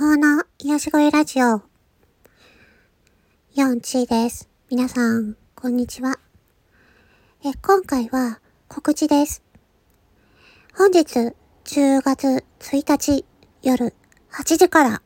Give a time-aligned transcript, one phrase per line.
[0.00, 1.60] 法の癒し声ラジオ。
[3.54, 4.48] 4チです。
[4.70, 6.18] 皆さん、こんにちは。
[7.44, 9.42] え、今回は告知です。
[10.74, 11.04] 本日
[11.64, 13.26] 10月1日
[13.62, 13.92] 夜
[14.32, 15.02] 8時から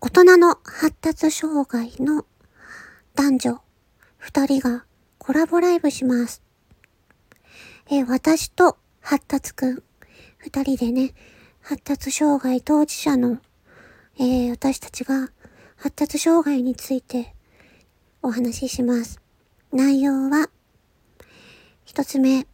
[0.00, 2.24] 大人の発達障害の
[3.16, 3.60] 男女
[4.20, 4.84] 2人が
[5.18, 6.40] コラボライブします。
[7.90, 9.82] え、私と発達くん
[10.46, 11.14] 2人でね、
[11.62, 13.38] 発達障害当事者の、
[14.18, 15.30] えー、私たちが
[15.76, 17.34] 発達障害について
[18.20, 19.20] お話しします。
[19.72, 20.50] 内容は、
[21.84, 22.48] 一つ目、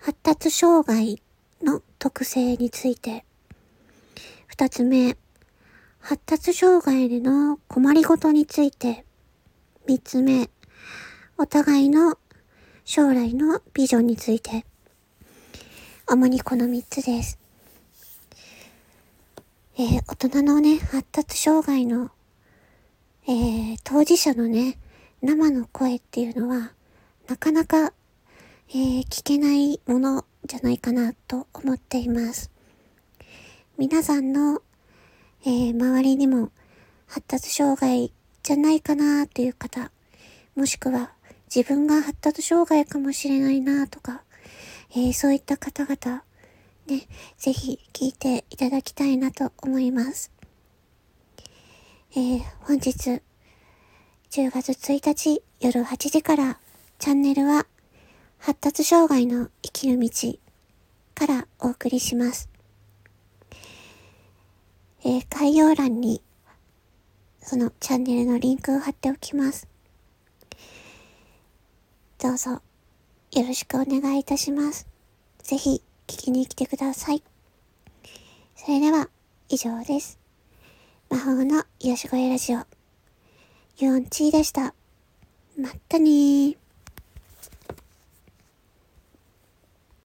[0.00, 1.20] 発達障害
[1.60, 3.24] の特性について。
[4.46, 5.16] 二つ目、
[5.98, 9.04] 発達障害での困りごとについて。
[9.88, 10.48] 三つ目、
[11.36, 12.16] お互いの
[12.84, 14.64] 将来のビジョンについて。
[16.06, 17.47] 主にこの三つです。
[19.80, 22.10] えー、大人のね、発達障害の、
[23.28, 24.76] えー、当事者のね、
[25.22, 26.72] 生の声っていうのは、
[27.28, 27.92] なかなか、
[28.70, 32.50] えー、聞けないものじゃないかなと思っています。
[33.76, 34.62] 皆さんの、
[35.46, 36.50] え、周りにも
[37.06, 39.92] 発達障害じゃないかなという方、
[40.56, 41.12] もしくは
[41.54, 44.22] 自分が発達障害かもしれないなとか、
[44.96, 46.22] え、そういった方々、
[46.88, 50.32] ね、ぜひ聞いていただきたいなと思います。
[52.12, 53.20] えー、本日、
[54.30, 56.58] 10月1日夜8時から
[56.98, 57.66] チャンネルは
[58.38, 60.08] 発達障害の生きる道
[61.14, 62.48] からお送りします。
[65.04, 66.22] えー、概要欄に
[67.42, 69.68] そのチャンネルのリンクを貼っておきます。
[72.18, 72.62] どうぞ
[73.32, 74.86] よろしくお願いいたします。
[75.42, 77.22] ぜひ聞きに来てください。
[78.56, 79.08] それでは、
[79.48, 80.18] 以上です。
[81.10, 82.60] 魔法の癒し声ラジオ。
[83.76, 84.74] ユオンチーでした。
[85.56, 86.57] まったねー。